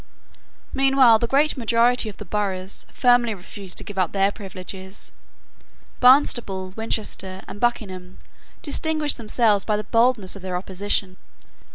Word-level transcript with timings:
Meanwhile 0.73 1.19
the 1.19 1.27
great 1.27 1.55
majority 1.55 2.09
of 2.09 2.17
the 2.17 2.25
boroughs 2.25 2.87
firmly 2.91 3.35
refused 3.35 3.77
to 3.77 3.83
give 3.83 3.99
up 3.99 4.13
their 4.13 4.31
privileges. 4.31 5.11
Barnstaple, 5.99 6.71
Winchester, 6.75 7.43
and 7.47 7.59
Buckingham, 7.59 8.17
distinguished 8.63 9.17
themselves 9.17 9.63
by 9.63 9.77
the 9.77 9.83
boldness 9.83 10.35
of 10.35 10.41
their 10.41 10.57
opposition. 10.57 11.17